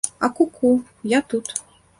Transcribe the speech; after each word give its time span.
А 0.27 0.29
ку-ку, 0.39 0.71
я 1.17 1.21
тут. 1.35 1.55